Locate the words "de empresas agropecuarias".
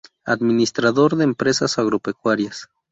1.15-2.67